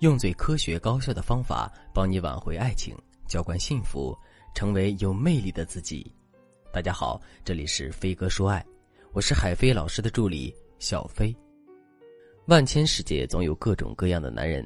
[0.00, 4.16] 用最科学高效的方法帮你挽回爱情，浇灌幸福，
[4.54, 6.08] 成为有魅力的自己。
[6.72, 8.64] 大家好，这里是飞哥说爱，
[9.12, 11.34] 我是海飞老师的助理小飞。
[12.46, 14.64] 万千世界总有各种各样的男人，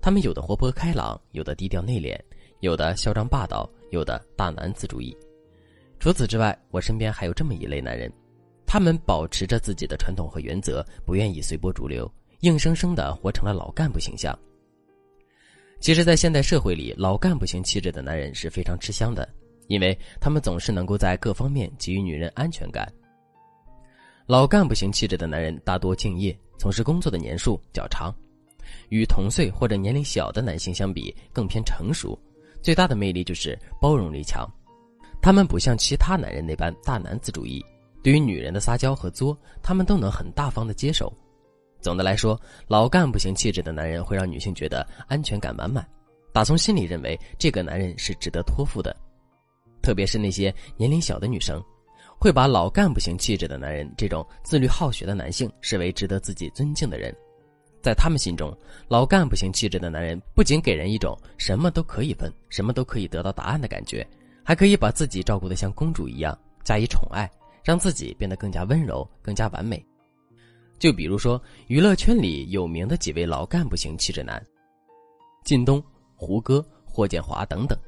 [0.00, 2.18] 他们有的活泼开朗，有的低调内敛，
[2.58, 5.16] 有的嚣张霸道，有的大男子主义。
[6.00, 8.12] 除此之外，我身边还有这么一类男人，
[8.66, 14.36] 他们保持着自己的传统和原则，不愿意随波逐流，硬生生的活成了老干部形象。
[15.82, 19.28] 其实，在现代社会里，老干部型气质的男人是非常吃香的，
[19.66, 22.88] 因为他们总是能够在各方面给予女人安全感。
[24.24, 28.14] 老干部型气质的男人大多敬业，从事工作的年数较长，
[28.90, 32.16] 与同岁或者年龄小的男性相比更偏成熟。
[32.62, 34.48] 最大的魅力就是包容力强，
[35.20, 37.60] 他们不像其他男人那般大男子主义，
[38.04, 41.12] 对于女人的撒娇和作，他们都能很大方的接受。
[41.82, 45.86] 总的来说，老干部型气质的男人会让女性觉得安全感满满，
[46.32, 48.96] 打从心里认为这个男人是值得托付的。
[49.82, 51.60] 特别是那些年龄小的女生，
[52.20, 57.12] 会把老干部型气质的男人这种自律好学的男性视为值得自己尊敬的人。
[57.82, 64.06] 在他们心中，老干部型气质的男人不仅给人一种什么都可以分、什么都可以得到答案的感觉，
[64.44, 67.28] 还可以把自己照顾得像公主一样，加以宠爱，
[67.64, 69.84] 让自己变得更加温柔、更加完美。
[70.82, 74.44] 就比如说，娱乐圈里有名的几位老干部型气质男，
[75.44, 75.80] 靳东、
[76.16, 77.78] 胡歌、霍建华等等，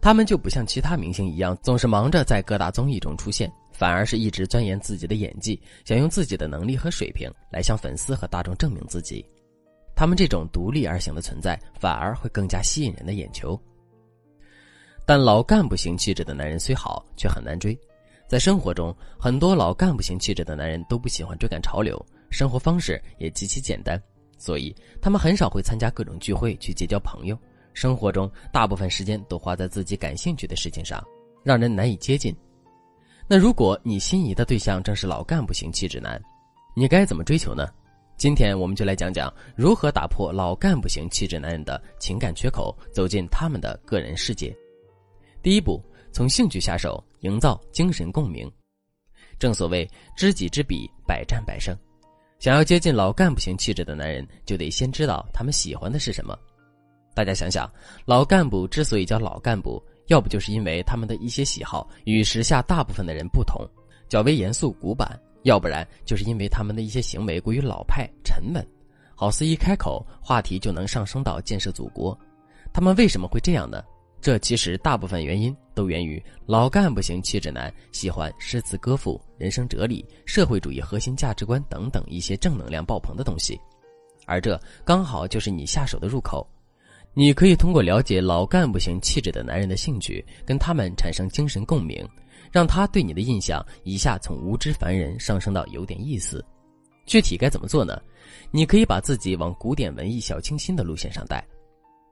[0.00, 9.22] 他们就不像其他明星一样，总是忙着在各大综艺中出现，反而是一直钻研自己的演技，想用自己的能力和水平来向粉丝和大众证明自己。
[9.94, 13.60] 他们这种独立而行的存在，反而会更加吸引人的眼球。
[15.04, 17.78] 但老干部型气质的男人虽好，却很难追。
[18.26, 22.02] 在生活中，很多老干部型气质的男人都不喜欢追赶潮流。
[22.32, 24.02] 生活方式也极其简单，
[24.38, 27.38] 所以他们很少会参加各种聚会去结交朋友。
[27.74, 31.02] 生活中大部分时间都花在自己感兴趣的事情上，
[31.44, 32.34] 让人难以接近。
[33.28, 36.20] 那如果你心仪的对象正是老干部型气质男，
[36.74, 37.68] 你该怎么追求呢？
[38.16, 44.54] 今天我们就来讲讲如何打破老干部型气质男人的情感缺口，走进他们的个人世界。
[45.42, 48.50] 第一步，从兴趣下手，营造精神共鸣。
[49.38, 51.76] 正所谓知己知彼，百战百胜。
[52.42, 56.36] 想要接近老干部型气质的男人，就得先知道他们喜欢的是什么。
[57.14, 57.72] 大家想想，
[58.04, 63.64] 老干部之所以叫老干部，要不就是因为他们的一些喜好与时下大部分的人不同，
[64.08, 65.08] 较为严肃古板；
[65.44, 68.66] 要不然就是因为他们的一些行为过于老派沉稳，
[69.14, 72.18] 好似一开口话题就能上升到建设祖国。
[72.72, 73.84] 他们为什么会这样呢？
[74.22, 83.60] 这其实大部分原因都源于老干部型气质男喜欢诗词歌赋、人生哲理、社会主义核心价值观等等一些正能量爆棚的东西，
[84.24, 86.46] 而这刚好就是你下手的入口。
[87.14, 92.08] 你可以通过了解老干部型气质的男人的兴趣，跟他们产生精神共鸣，
[92.52, 96.42] 让他对你的印象一下从无知凡人上升到有点意思。
[97.06, 98.00] 具体该怎么做呢？
[98.52, 101.44] 你可以把自己往古典文艺小清新的路线上带，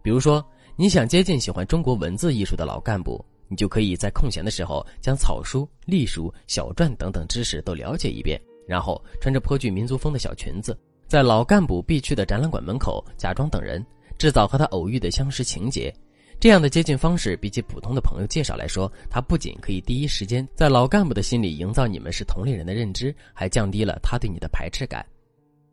[0.03, 0.44] 比如说。
[0.76, 13.84] 你想接近喜欢中国文字艺术的老干部，你就可以在空闲的时候将草书、隶书、小篆等等知识都了解一遍，然后穿着颇具民族风的小裙子，在老干部必去的展览馆门口假装等人，
[14.16, 15.92] 制造和他偶遇的相识情节。
[16.38, 25.04] 这样的接近方式，比起普通的朋友介绍来说，他不仅可以第一时间在老干部的心里营造你们是同龄人的认知，还降低了他对你的排斥感。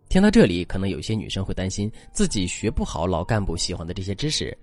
[0.10, 4.58] 听到这里，可能有些女生会担心自己学不好老干部喜欢的这些知识。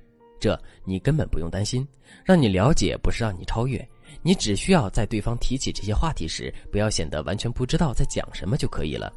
[0.45, 1.89] 这你根本不用担心，
[2.23, 3.89] 让你了解不是让你超越，
[4.21, 9.11] 你只需要在对方提起这些话题时，不要显得完全不知道在讲什么就可以了。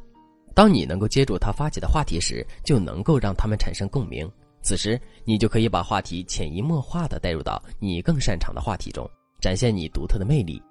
[0.54, 4.26] 当你能够接住他发起的话题时，就能够让他们产生共鸣。
[4.62, 9.06] 此时，你就可以把话题潜移默化的带入到你更擅长的话题中，
[9.38, 10.62] 展现你独特的魅力。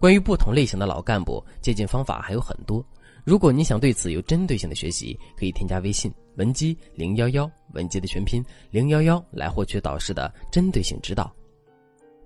[0.00, 2.84] 关于不同类型的老干部，接近方法还有很多。
[3.24, 11.30] 如果你想对此有针对性的学习，可以添加微信文姬零幺幺，文姬的全拼零幺幺，来获取导师的针对性指导。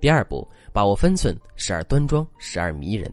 [0.00, 3.10] 第二步，把握分寸，时而端庄，时而迷人。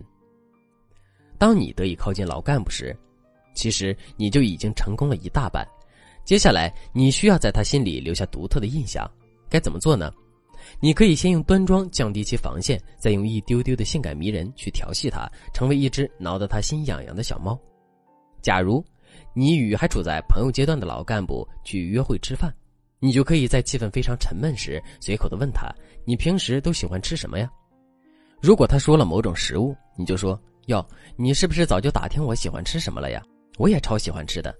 [1.38, 2.94] 当你得以靠近老干部时，
[3.54, 5.66] 其实你就已经成功了一大半。
[6.26, 9.10] 接下来，你需要在他心里留下独特的印象。
[9.50, 10.12] 该怎么做呢？
[10.82, 17.58] 你可以先用端庄降低其防线，再用一丢丢的性感迷人去调戏他，成为一只挠得他心痒痒的小猫。
[18.42, 18.84] 假如
[19.34, 22.54] 你与还处在朋友阶段的老干部去约会吃饭，
[23.00, 25.74] 你就可以在气氛非常沉闷时，随口的问他
[26.06, 27.50] ：“你平时都喜欢吃什么呀？”
[28.42, 30.86] 如果他说了某种食物，你就说：“哟，
[31.16, 33.22] 你是不是早就打听我喜欢吃什么了呀？
[33.58, 34.54] 我也超喜欢吃的。”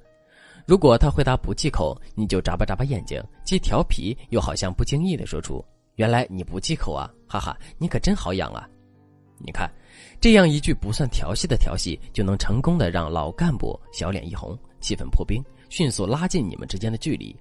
[0.68, 5.64] 如果他回答不忌口，你就眨巴眨巴眼睛，既调皮又好像不经意的说出
[5.96, 8.70] ：“原来你不忌口啊，哈哈，你可真好养啊！”
[9.40, 9.72] 你看，
[10.20, 17.36] 这样一句不算调戏的调戏，就能成功的让老干部小脸一红，气氛破冰，迅速拉近你们之间的距离。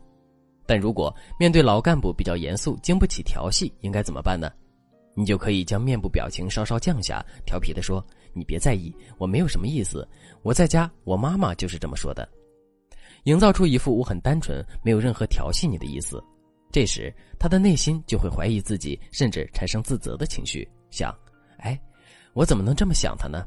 [0.67, 4.51] 但如果面对老干部比较严肃，经不起调戏，应该怎么办呢？
[5.15, 10.07] 你就可以将面部表情稍稍降下，调皮的说：“你别在意，我没有什么意思。
[10.43, 12.29] 我在家，我妈妈就是这么说的。”
[13.25, 16.23] 营造出一副我很单纯，没有任何调戏你的意思。
[16.71, 21.13] 这时，他的内心就会怀疑自己，甚至产生自责的情绪，想
[21.59, 21.79] ：“哎。”
[22.35, 23.45] 我怎么能这么想他呢？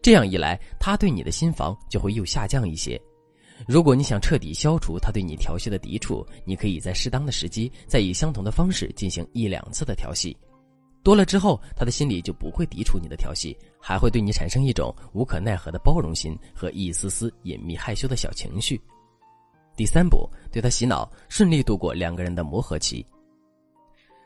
[0.00, 3.00] 这样一来，他对你的心防就会又下降一些。
[3.66, 10.36] 如果你想彻底消除他对你调戏的抵触，你可以在适当的时机，再以相同的方式进行一两次的调戏。
[11.02, 18.80] 多了之后，他的心里就不会抵触你的调戏，还会对你产生一种无可奈何的包容心和一丝丝隐秘害羞的小情绪。
[19.76, 23.04] 第三步，对他洗脑，顺利度过两个人的磨合期。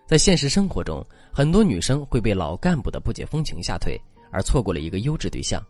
[0.06, 4.00] 在现实生活中，很多女生会被老干部的不解风情吓退，
[4.30, 5.60] 而错过了一个优质对象。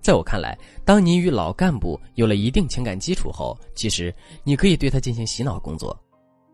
[0.00, 4.14] 在我看来，当你与老干部有了一定情感基础后，其实
[4.44, 5.98] 你可以对他进行洗脑工作，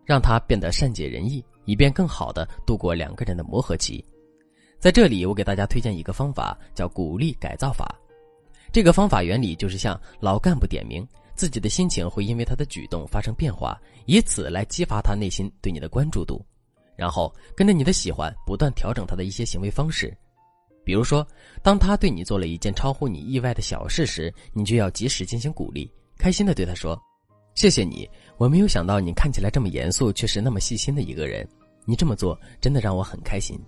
[0.07, 4.03] 让他变得善解人意，以便更好的度过两个人的磨合期。
[4.81, 7.95] 在这里，我给大家推荐一个方法，叫鼓励改造法。
[8.73, 16.43] 这个方法原理就是向老干部点名，自己的心情会因为他的举动发生变化，以此来激发他内心对你的关注度。
[16.97, 20.17] 然后跟着你的喜欢，不断调整他的一些行为方式，
[20.85, 21.27] 比如说，
[21.63, 27.01] 当他对你做了一件超乎你意外的小事时，你就要及时进行鼓励，开心的对他说
[27.57, 31.47] ：“谢谢你，我没有想到你看起来这么严肃，却是那么细心的一个人。
[31.87, 33.59] 你这么做真的让我很开心。”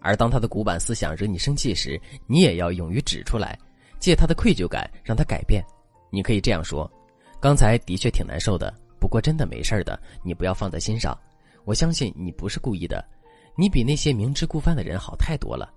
[0.00, 3.58] 而当他的古板思想惹你生气时，你也要勇于指出来，
[3.98, 5.64] 借他的愧疚感让他改变。
[6.10, 6.90] 你可以这样说
[7.40, 11.18] ：“刚才的确挺难受的，不过真的没事的，你不要放在心上。”
[11.64, 13.04] 我相信你不是故意的，
[13.56, 15.72] 你比那些明知故犯的人好太多了。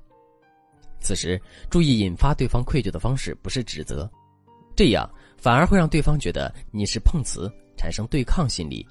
[0.99, 1.39] 此时
[1.69, 4.09] 注意引发对方愧疚的方式不是指责，
[4.75, 8.85] 这样反而会让对方觉得你是碰瓷，产生对抗心理，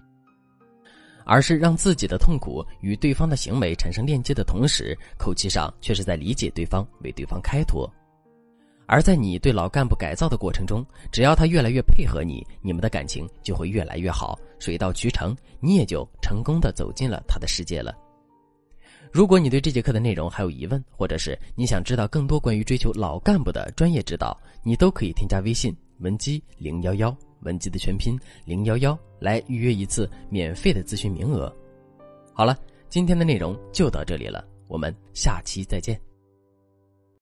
[1.24, 7.92] 而是让自己的痛苦与对方的行为产生链接的同时，口气上却是在理解对方，为对方开脱。
[8.86, 17.94] 而在你对老干部改造的过程中，只要他越来越配合你，你们的感情就会越来越好，水到渠成，你也就成功的走进了他的世界了。
[19.12, 31.52] 如果你对这节课的内容还有疑问，或者是你想知道更多关于追求老干部的专业指导，你都可以添加微信文姬零幺幺，文姬的全拼零幺幺，来预约一次免费的咨询名额。
[32.34, 32.56] 好了，
[32.88, 35.98] 今天的内容就到这里了，我们下期再见。